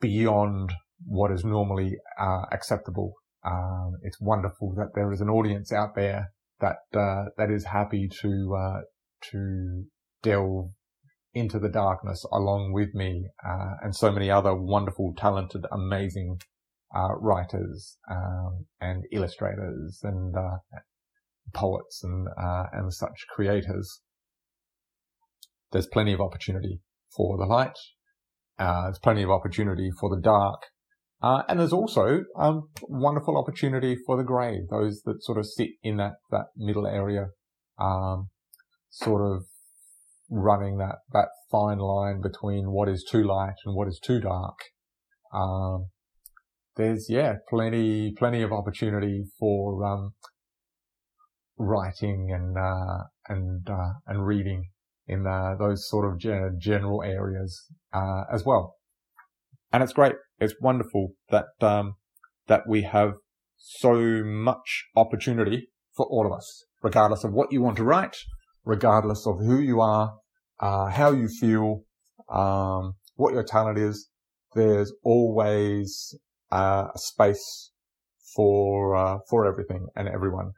[0.00, 0.72] beyond
[1.06, 6.32] what is normally uh, acceptable um, it's wonderful that there is an audience out there
[6.60, 8.80] that uh, that is happy to uh,
[9.30, 9.84] to
[10.22, 10.70] delve
[11.34, 16.40] into the darkness along with me uh, and so many other wonderful, talented, amazing
[16.94, 20.58] uh, writers um, and illustrators and uh,
[21.52, 24.00] poets and uh, and such creators.
[25.72, 26.80] There's plenty of opportunity
[27.16, 27.78] for the light.
[28.58, 30.60] there's plenty of opportunity for the dark
[31.24, 35.70] uh, and there's also um, wonderful opportunity for the grey, those that sort of sit
[35.82, 37.28] in that, that middle area,
[37.78, 38.28] um,
[38.90, 39.46] sort of
[40.30, 44.58] running that, that fine line between what is too light and what is too dark.
[45.32, 45.88] Um,
[46.76, 50.14] there's, yeah, plenty, plenty of opportunity for, um,
[51.56, 54.70] writing and, uh, and, uh, and reading
[55.06, 56.18] in, uh, those sort of
[56.58, 58.76] general areas, uh, as well.
[59.72, 61.94] And it's great it's wonderful that um,
[62.46, 63.14] that we have
[63.56, 68.16] so much opportunity for all of us, regardless of what you want to write,
[68.64, 70.14] regardless of who you are,
[70.60, 71.82] uh, how you feel,
[72.28, 74.08] um, what your talent is.
[74.54, 76.16] There's always
[76.52, 77.70] uh, a space
[78.34, 80.52] for uh, for everything and everyone.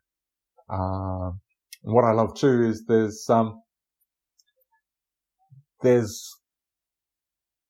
[0.68, 1.40] Um,
[1.82, 3.60] what I love too is there's um,
[5.82, 6.30] there's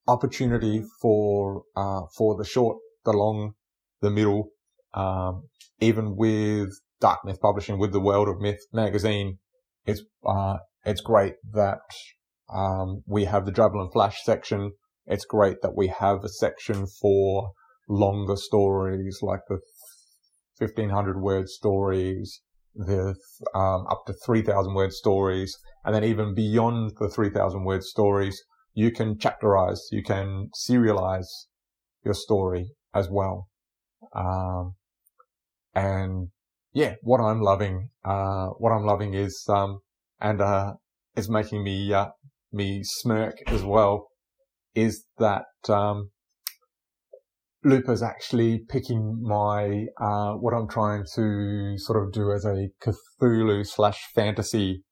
[0.08, 3.52] opportunity for uh, for the short, the long,
[4.00, 4.50] the middle.
[4.94, 5.42] Um,
[5.80, 6.70] even with
[7.00, 9.38] Dark Myth Publishing, with the World of Myth magazine,
[9.86, 11.80] it's uh, it's great that
[12.52, 14.72] um, we have the and Flash section.
[15.06, 17.52] It's great that we have a section for
[17.88, 19.60] longer stories like the
[20.58, 22.40] 1500 word stories,
[22.74, 23.14] the
[23.54, 25.56] um, up to 3,000 word stories.
[25.84, 28.42] And then even beyond the 3,000 word stories,
[28.74, 31.28] you can chapterize, you can serialize
[32.04, 33.48] your story as well.
[34.14, 34.74] Um,
[35.74, 36.28] and
[36.76, 39.78] yeah, what I'm loving, uh, what I'm loving is, um,
[40.20, 40.74] and, uh,
[41.16, 42.08] is making me, uh,
[42.52, 44.08] me smirk as well
[44.74, 46.10] is that, um,
[47.64, 53.66] Looper's actually picking my, uh, what I'm trying to sort of do as a Cthulhu
[53.66, 54.82] slash fantasy,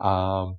[0.00, 0.56] um,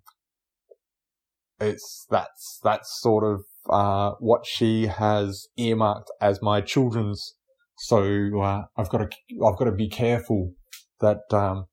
[1.60, 7.34] it's, that's, that's sort of, uh, what she has earmarked as my children's.
[7.80, 9.10] So, uh, I've got to,
[9.44, 10.54] I've got to be careful
[11.02, 11.66] that, um,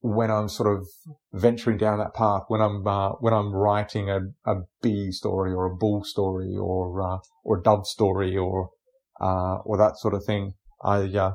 [0.00, 0.86] when I'm sort of
[1.32, 5.66] venturing down that path, when I'm uh, when I'm writing a, a bee story or
[5.66, 8.70] a bull story or uh, or a dove story or
[9.20, 10.54] uh, or that sort of thing.
[10.82, 11.32] I, uh,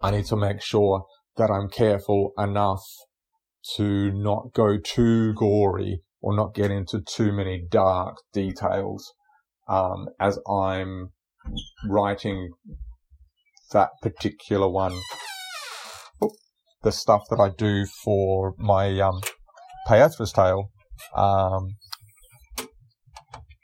[0.00, 1.04] I need to make sure
[1.36, 2.82] that I'm careful enough
[3.76, 9.12] to not go too gory or not get into too many dark details,
[9.68, 11.10] um, as I'm
[11.88, 12.50] writing
[13.72, 14.98] that particular one.
[16.82, 19.20] The stuff that I do for my, um,
[19.88, 20.70] Tale,
[21.16, 21.76] um,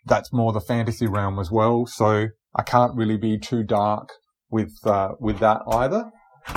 [0.07, 1.87] that's more the fantasy realm as well.
[1.87, 4.09] So I can't really be too dark
[4.51, 6.11] with uh, with that either,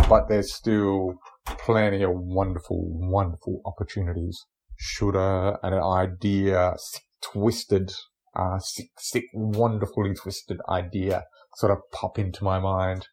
[0.10, 4.40] but there's still plenty of wonderful, wonderful opportunities.
[4.78, 6.76] Should a, an idea,
[7.22, 7.92] twisted,
[8.36, 11.26] uh, sick, sick, wonderfully twisted idea
[11.58, 13.08] sort of pop into my mind,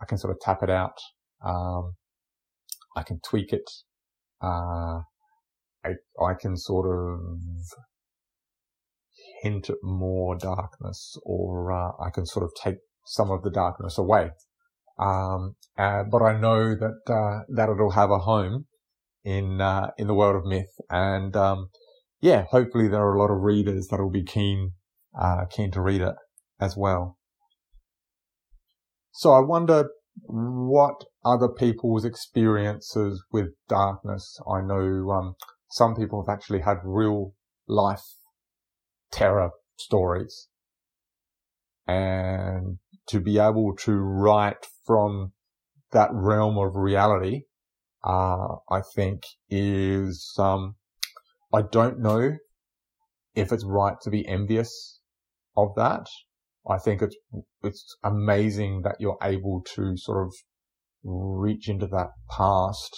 [0.00, 0.98] I can sort of tap it out.
[1.44, 1.94] Um,
[2.96, 3.70] I can tweak it.
[4.42, 5.00] Uh,
[5.84, 7.18] I, I can sort of
[9.42, 13.98] hint at more darkness or uh, I can sort of take some of the darkness
[13.98, 14.30] away.
[14.98, 18.66] Um, uh, but I know that, uh, that it'll have a home
[19.24, 20.74] in, uh, in the world of myth.
[20.90, 21.70] And, um,
[22.20, 24.72] yeah, hopefully there are a lot of readers that will be keen,
[25.18, 26.14] uh, keen to read it
[26.60, 27.18] as well.
[29.12, 29.90] So I wonder
[30.22, 34.38] what other people's experiences with darkness.
[34.50, 35.34] I know, um,
[35.70, 37.34] some people have actually had real
[37.66, 38.04] life
[39.10, 40.48] terror stories.
[41.86, 45.32] And to be able to write from
[45.92, 47.42] that realm of reality,
[48.04, 50.76] uh, I think is, um,
[51.52, 52.36] I don't know
[53.34, 55.00] if it's right to be envious
[55.56, 56.06] of that.
[56.68, 57.16] I think it's,
[57.62, 60.34] it's amazing that you're able to sort of
[61.04, 62.96] reach into that past,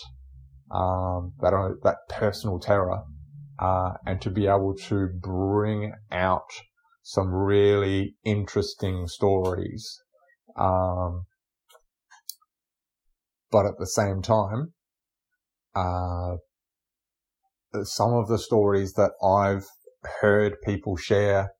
[0.70, 3.02] um, that, that personal terror
[3.58, 6.50] uh, and to be able to bring out
[7.02, 10.00] some really interesting stories.
[10.56, 11.24] Um,
[13.50, 14.72] but at the same time,
[15.74, 16.36] uh,
[17.82, 19.66] some of the stories that I've
[20.20, 21.53] heard people share,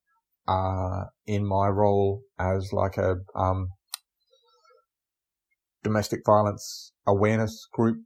[0.46, 3.68] uh, in my role as like a, um,
[5.84, 7.98] domestic violence awareness group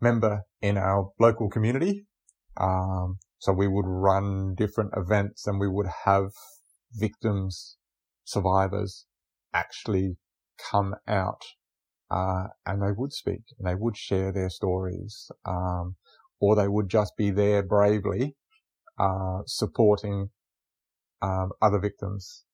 [0.00, 2.06] member in our local community.
[2.60, 6.30] Um, so we would run different events and we would have
[6.92, 7.78] victims,
[8.24, 9.06] survivors
[9.52, 10.16] actually
[10.70, 11.42] come out,
[12.10, 15.96] uh, and they would speak and they would share their stories, um,
[16.40, 18.36] or they would just be there bravely,
[18.98, 20.30] uh, supporting,
[21.22, 22.44] um, other victims,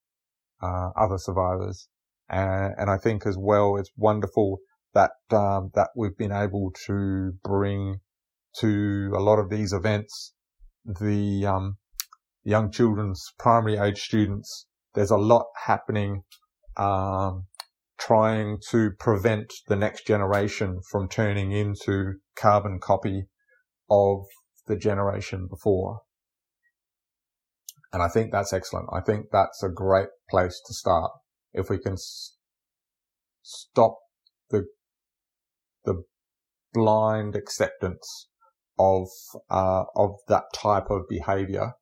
[0.63, 1.89] uh, other survivors.
[2.29, 4.59] And, and I think as well, it's wonderful
[4.95, 8.01] that, um, that we've been able to bring
[8.61, 10.35] to a lot of these events
[10.85, 11.77] the um,
[12.45, 16.23] young children's primary age students, there's a lot happening
[16.77, 17.47] um,
[17.99, 23.25] trying to prevent the next generation from turning into carbon copy
[23.91, 24.25] of
[24.67, 26.01] the generation before.
[27.93, 28.89] And I think that's excellent.
[28.93, 31.11] I think that's a great place to start.
[31.55, 32.37] If we can s-
[33.43, 33.97] stop
[34.51, 34.67] the,
[35.85, 36.05] the
[36.75, 38.29] blind acceptance
[38.79, 39.09] of
[39.51, 41.73] uh, of that type of behavior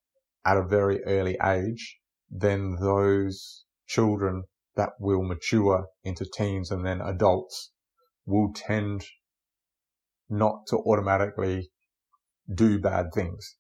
[0.45, 1.99] at a very early age,
[2.31, 4.45] then those children
[4.77, 7.73] that will mature into teens and then adults
[8.27, 9.05] will tend
[10.29, 11.71] not to automatically
[12.53, 13.57] do bad things.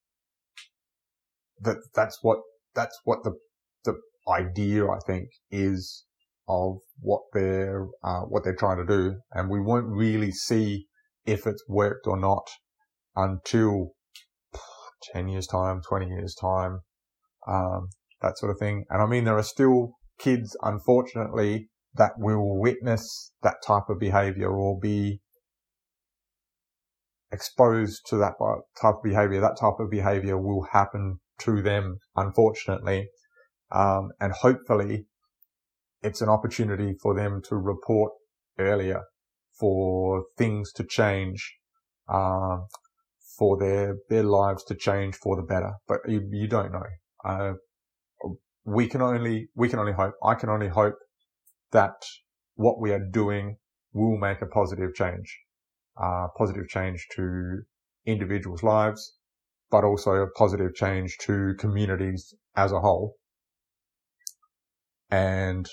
[1.60, 2.38] That that's what
[2.74, 3.32] that's what the
[3.84, 3.94] the
[4.28, 6.04] idea I think is
[6.48, 10.86] of what they're uh, what they're trying to do, and we won't really see
[11.24, 12.46] if it's worked or not
[13.16, 13.92] until
[15.12, 16.80] 10 years time, 20 years time,
[17.48, 17.88] um,
[18.22, 18.84] that sort of thing.
[18.90, 24.50] And I mean, there are still kids, unfortunately, that will witness that type of behavior
[24.50, 25.20] or be
[27.32, 28.34] exposed to that
[28.80, 33.08] type of behavior, that type of behavior will happen to them, unfortunately.
[33.70, 35.06] Um, and hopefully
[36.02, 38.12] it's an opportunity for them to report
[38.58, 39.02] earlier,
[39.58, 41.56] for things to change,
[42.08, 42.66] um,
[43.38, 45.72] for their, their lives to change for the better.
[45.88, 46.86] But you, you don't know.
[47.24, 47.52] Uh,
[48.64, 50.14] we can only, we can only hope.
[50.22, 50.94] I can only hope
[51.72, 51.94] that
[52.54, 53.56] what we are doing
[53.92, 55.38] will make a positive change,
[56.02, 57.60] uh, positive change to
[58.06, 59.15] individuals' lives,
[59.70, 63.16] but also a positive change to communities as a whole.
[65.10, 65.68] And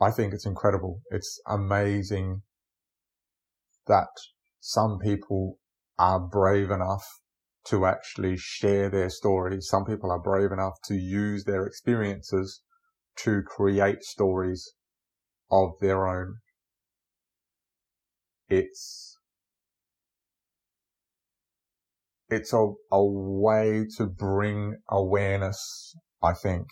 [0.00, 1.00] I think it's incredible.
[1.10, 2.42] It's amazing
[3.86, 4.08] that
[4.60, 5.58] some people
[5.98, 7.04] are brave enough
[7.66, 9.68] to actually share their stories.
[9.68, 12.62] Some people are brave enough to use their experiences
[13.16, 14.72] to create stories
[15.50, 16.36] of their own.
[18.48, 19.18] It's,
[22.30, 26.66] it's a, a way to bring awareness, I think.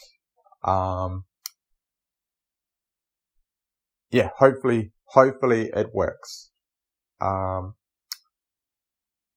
[0.64, 1.24] Um,
[4.10, 6.50] yeah, hopefully, hopefully it works.
[7.20, 7.74] Um,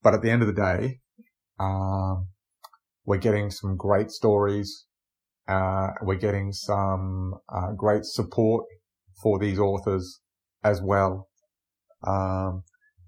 [0.03, 0.99] but at the end of the day,
[1.59, 2.28] um,
[3.05, 4.86] we're getting some great stories.
[5.47, 8.65] Uh, we're getting some uh, great support
[9.22, 10.22] for these authors
[10.63, 11.28] as well.
[12.05, 12.63] Um,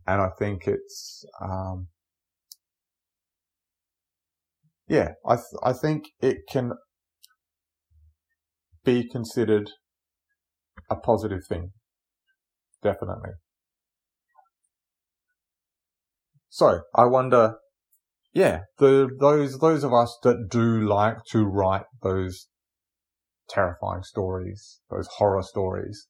[0.06, 1.88] and I think it's, um,
[4.88, 6.74] yeah, I, th- I think it can
[8.84, 9.72] be considered
[10.90, 11.72] a positive thing.
[12.82, 13.32] Definitely.
[16.50, 17.56] So I wonder,
[18.34, 22.48] yeah, the, those, those of us that do like to write those
[23.50, 26.08] terrifying stories, those horror stories,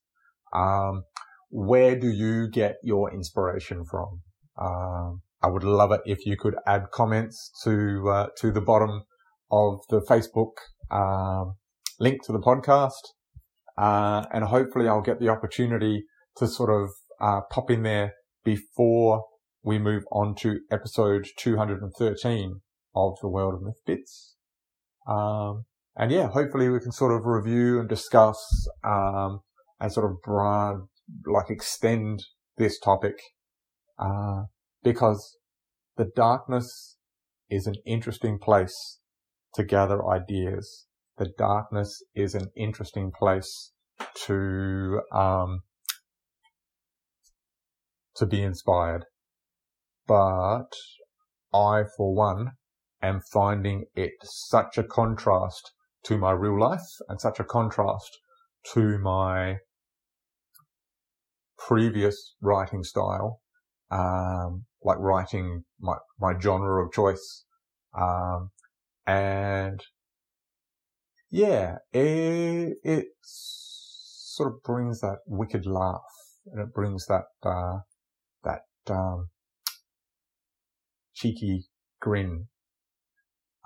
[0.52, 1.04] um,
[1.50, 4.20] where do you get your inspiration from?
[4.60, 9.02] Um, I would love it if you could add comments to, uh, to the bottom
[9.50, 10.54] of the Facebook,
[10.90, 11.56] um,
[12.00, 13.12] link to the podcast.
[13.76, 16.04] Uh, and hopefully I'll get the opportunity
[16.36, 16.88] to sort of,
[17.20, 19.24] uh, pop in there before
[19.62, 22.60] we move on to episode 213
[22.94, 24.36] of the world of myth bits.
[25.06, 28.38] Um, and yeah, hopefully we can sort of review and discuss,
[28.82, 29.40] um,
[29.78, 30.86] and sort of broad,
[31.26, 32.24] like extend
[32.56, 33.16] this topic,
[33.98, 34.44] uh,
[34.84, 35.38] because
[35.96, 36.96] the darkness
[37.50, 39.00] is an interesting place
[39.54, 43.72] to gather ideas the darkness is an interesting place
[44.26, 45.60] to um,
[48.16, 49.04] to be inspired.
[50.06, 50.70] But
[51.52, 52.52] I, for one,
[53.02, 55.72] am finding it such a contrast
[56.04, 58.18] to my real life and such a contrast
[58.74, 59.58] to my
[61.56, 63.40] previous writing style,
[63.90, 67.44] um, like writing my, my genre of choice.
[67.98, 68.50] Um,
[69.06, 69.82] and
[71.30, 76.02] yeah, it, it sort of brings that wicked laugh
[76.46, 77.78] and it brings that, uh,
[78.44, 78.62] that,
[78.92, 79.28] um,
[81.14, 81.66] cheeky
[82.00, 82.48] grin,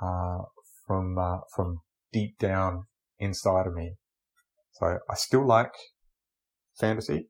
[0.01, 0.39] uh,
[0.87, 1.81] from, uh, from
[2.12, 2.85] deep down
[3.19, 3.95] inside of me.
[4.73, 5.73] So I still like
[6.79, 7.29] fantasy.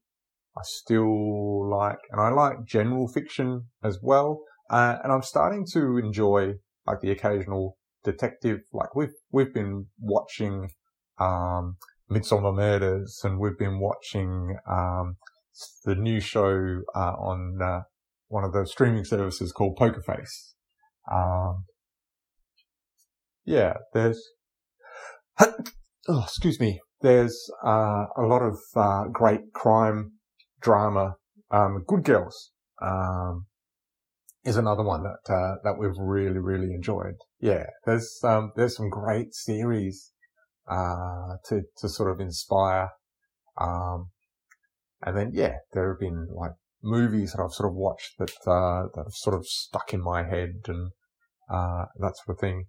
[0.59, 4.41] I still like, and I like general fiction as well.
[4.71, 6.55] Uh, and I'm starting to enjoy
[6.87, 10.71] like the occasional detective, like we've, we've been watching,
[11.19, 11.77] um,
[12.11, 15.17] Midsomer Murders and we've been watching, um,
[15.85, 17.81] the new show, uh, on, uh,
[18.29, 20.55] one of the streaming services called Poker Face.
[21.13, 21.67] Um,
[23.45, 24.23] yeah, there's,
[25.41, 26.81] oh, excuse me.
[27.01, 30.18] There's, uh, a lot of, uh, great crime
[30.61, 31.15] drama,
[31.51, 32.53] um, Good Girls,
[32.83, 33.47] um,
[34.45, 38.91] is another one that, uh, that we've really, really enjoyed yeah, there's um, there's some
[38.91, 40.13] great series
[40.69, 42.91] uh, to to sort of inspire.
[43.61, 44.11] Um,
[45.03, 46.53] and then yeah, there have been like
[46.83, 50.25] movies that I've sort of watched that uh, that have sort of stuck in my
[50.25, 50.91] head and
[51.49, 52.65] uh, that sort of thing.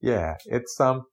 [0.00, 1.04] Yeah, it's um,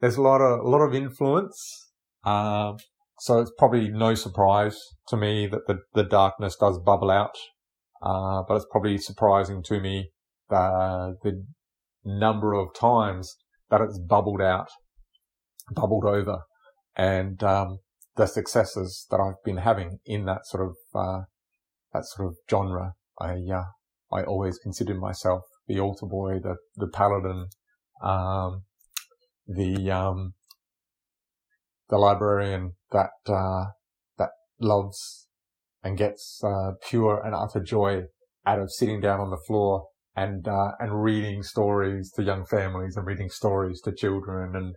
[0.00, 1.90] there's a lot of a lot of influence.
[2.24, 2.76] Um,
[3.18, 7.36] so it's probably no surprise to me that the the darkness does bubble out.
[8.02, 10.10] Uh, but it's probably surprising to me
[10.50, 11.44] uh, the
[12.04, 13.36] number of times
[13.70, 14.68] that it's bubbled out,
[15.72, 16.40] bubbled over,
[16.94, 17.78] and um,
[18.16, 21.24] the successes that I've been having in that sort of uh,
[21.92, 22.92] that sort of genre.
[23.18, 23.64] I uh,
[24.12, 27.48] I always considered myself the altar boy, the the paladin,
[28.02, 28.64] um,
[29.48, 30.34] the um,
[31.88, 33.66] the librarian that uh,
[34.18, 34.30] that
[34.60, 35.28] loves
[35.82, 38.02] and gets uh, pure and utter joy
[38.44, 42.96] out of sitting down on the floor and uh, and reading stories to young families
[42.96, 44.74] and reading stories to children and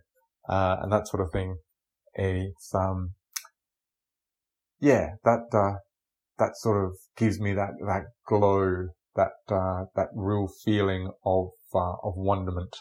[0.48, 1.56] uh, and that sort of thing.
[2.14, 3.14] It's um
[4.80, 5.78] yeah that uh,
[6.38, 12.14] that sort of gives me that that glow that uh, that real feeling of of
[12.16, 12.76] wonderment.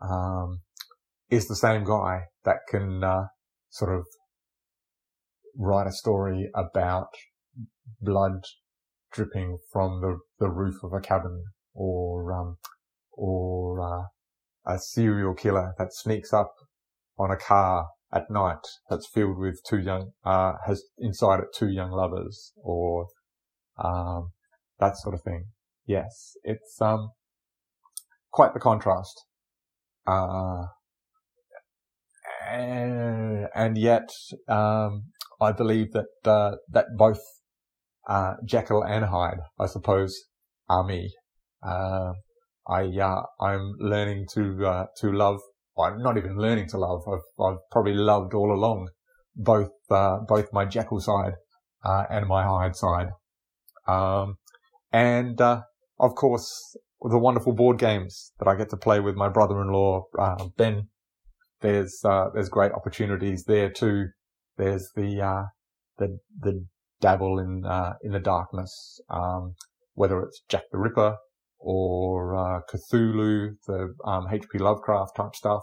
[0.00, 0.60] Um,
[1.30, 3.26] is the same guy that can uh,
[3.70, 4.04] sort of
[5.56, 7.08] write a story about
[8.00, 8.44] blood
[9.12, 11.44] dripping from the, the roof of a cabin
[11.74, 12.56] or um,
[13.12, 14.04] or uh,
[14.66, 16.52] a serial killer that sneaks up
[17.18, 21.68] on a car at night that's filled with two young uh, has inside it two
[21.68, 23.06] young lovers or
[23.82, 24.30] um,
[24.78, 25.46] that sort of thing.
[25.86, 27.10] Yes, it's um
[28.30, 29.24] quite the contrast.
[30.06, 30.66] Uh,
[32.48, 34.08] and, yet,
[34.48, 35.04] um,
[35.40, 37.20] I believe that, uh, that both,
[38.08, 40.16] uh, Jekyll and Hyde, I suppose,
[40.68, 41.12] are me.
[41.62, 42.12] Uh,
[42.68, 45.40] I, uh, I'm learning to, uh, to love,
[45.76, 47.02] well, I'm not even learning to love.
[47.06, 48.88] I've, I've probably loved all along
[49.36, 51.34] both, uh, both my Jekyll side,
[51.84, 53.08] and my Hyde side.
[53.86, 54.36] Um,
[54.92, 60.04] and, of course, the wonderful board games that I get to play with my brother-in-law,
[60.18, 60.88] uh, Ben.
[61.60, 64.06] There's, uh, there's great opportunities there too.
[64.56, 65.44] There's the, uh,
[65.98, 66.66] the, the
[67.00, 69.54] dabble in, uh, in the darkness, um,
[69.94, 71.16] whether it's Jack the Ripper
[71.58, 74.58] or, uh, Cthulhu, the, um, H.P.
[74.58, 75.62] Lovecraft type stuff,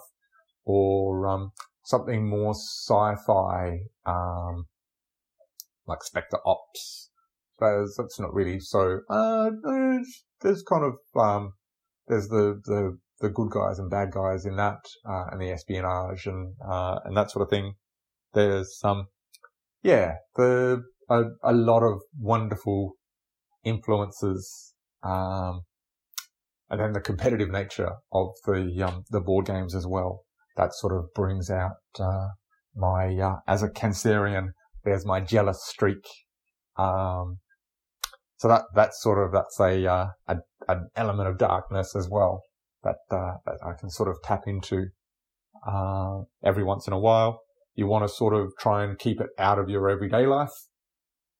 [0.66, 1.52] or, um,
[1.84, 4.66] something more sci-fi, um,
[5.88, 7.10] like Specter Ops.
[7.60, 9.52] That's, that's not really so, uh,
[10.42, 11.54] there's kind of um,
[12.08, 16.26] there's the the the good guys and bad guys in that, uh, and the espionage
[16.26, 17.76] and uh, and that sort of thing.
[18.34, 19.08] There's some, um,
[19.84, 22.94] yeah, the a, a lot of wonderful
[23.64, 25.62] influences, um,
[26.70, 30.24] and then the competitive nature of the um, the board games as well.
[30.58, 32.28] That sort of brings out uh,
[32.76, 34.50] my uh, as a Cancerian.
[34.84, 36.06] There's my jealous streak.
[36.78, 37.40] Um,
[38.38, 40.36] so that, that's sort of, that's a, uh, a,
[40.68, 42.44] an element of darkness as well
[42.86, 44.86] that, uh, that I can sort of tap into,
[45.68, 47.42] uh, every once in a while.
[47.74, 50.54] You want to sort of try and keep it out of your everyday life.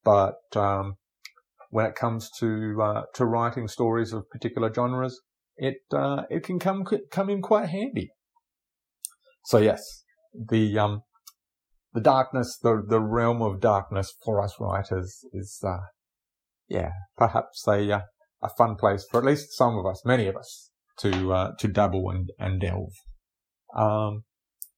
[0.04, 0.96] But, um,
[1.70, 5.22] when it comes to, uh, to writing stories of particular genres,
[5.56, 8.10] it, uh, it can come, come in quite handy.
[9.46, 11.04] So yes, the, um,
[11.94, 15.86] the darkness, the, the realm of darkness for us writers is, uh,
[16.68, 18.02] yeah, perhaps a uh,
[18.44, 20.65] a fun place for at least some of us, many of us,
[21.00, 22.94] to uh, to dabble and and delve.
[23.76, 24.24] Um,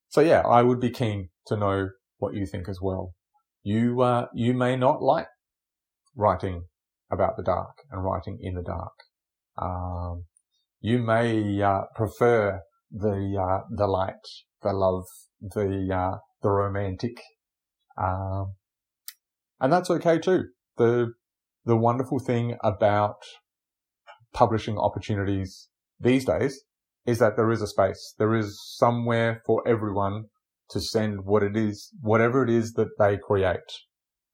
[0.10, 3.14] so yeah, I would be keen to know what you think as well.
[3.64, 5.28] You uh, you may not like
[6.16, 6.64] writing
[7.12, 8.94] about the dark and writing in the dark.
[9.62, 10.26] Um,
[10.80, 12.62] you may uh, prefer
[12.92, 14.14] the uh, the light,
[14.62, 15.06] the love,
[15.42, 17.22] the uh, the romantic,
[18.02, 18.54] um,
[19.60, 20.46] and that's okay too.
[20.78, 21.14] The
[21.66, 23.18] the wonderful thing about
[24.34, 25.68] publishing opportunities
[26.00, 26.62] these days
[27.06, 28.14] is that there is a space.
[28.18, 30.26] There is somewhere for everyone
[30.72, 33.60] to send what it is, whatever it is that they create.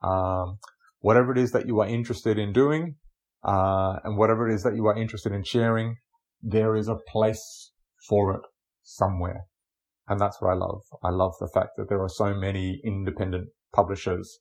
[0.01, 0.57] Um,
[0.99, 2.95] whatever it is that you are interested in doing,
[3.43, 5.97] uh, and whatever it is that you are interested in sharing,
[6.41, 7.72] there is a place
[8.09, 8.41] for it
[8.82, 9.43] somewhere.
[10.07, 10.82] And that's what I love.
[11.03, 14.39] I love the fact that there are so many independent publishers,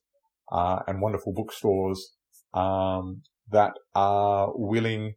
[0.51, 2.15] uh, and wonderful bookstores
[2.53, 3.21] um,
[3.51, 5.13] that are willing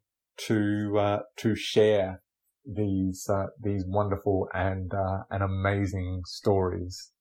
[0.46, 2.22] to uh, to share
[2.64, 7.12] these uh, these wonderful and uh, and amazing stories.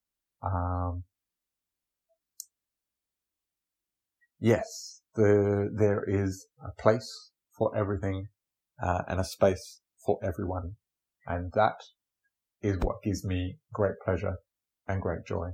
[0.43, 1.03] Um,
[4.39, 8.27] yes, the, there is a place for everything
[8.83, 10.73] uh, and a space for everyone,
[11.25, 11.75] and that
[12.61, 14.35] is what gives me great pleasure
[14.87, 15.49] and great joy.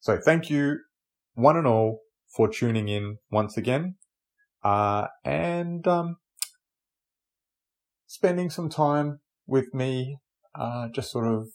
[0.00, 0.78] So thank you,
[1.34, 2.00] one and all,
[2.34, 3.96] for tuning in once again.
[4.64, 6.16] Uh, and, um,
[8.12, 10.18] spending some time with me,
[10.54, 11.48] uh, just sort of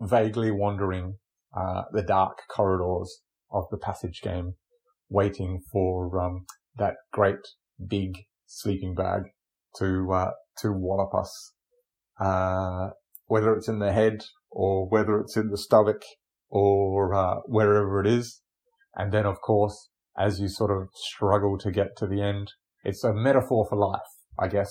[0.00, 1.18] vaguely wandering,
[1.56, 4.54] uh, the dark corridors of the passage game,
[5.08, 6.46] waiting for, um,
[6.76, 7.44] that great
[7.84, 8.12] big
[8.46, 9.22] sleeping bag
[9.76, 11.54] to, uh, to wallop us,
[12.20, 12.90] uh,
[13.26, 16.02] whether it's in the head or whether it's in the stomach
[16.48, 18.40] or, uh, wherever it is.
[18.94, 22.52] And then, of course, as you sort of struggle to get to the end,
[22.84, 24.70] it's a metaphor for life, I guess.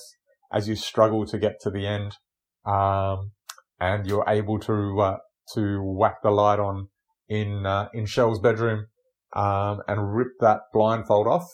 [0.52, 2.18] As you struggle to get to the end,
[2.66, 3.32] um,
[3.80, 5.18] and you're able to, uh,
[5.56, 6.90] to whack the light on
[7.28, 8.88] in, uh, in Shell's bedroom,
[9.36, 11.48] um, and rip that blindfold off.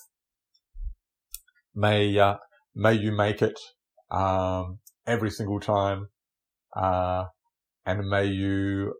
[1.73, 2.37] May uh,
[2.75, 3.57] may you make it
[4.11, 6.09] um, every single time,
[6.75, 7.25] uh,
[7.85, 8.95] and may you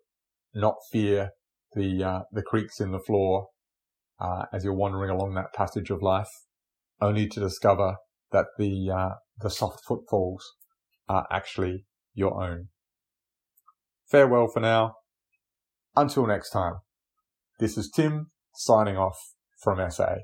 [0.53, 1.31] not fear
[1.73, 3.47] the uh, the creaks in the floor
[4.19, 6.29] uh, as you're wandering along that passage of life,
[7.01, 7.97] only to discover
[8.31, 10.45] that the uh, the soft footfalls
[11.07, 12.67] are actually your own.
[14.07, 14.95] Farewell for now.
[15.95, 16.75] Until next time.
[17.59, 19.17] This is Tim signing off
[19.61, 20.15] from SA.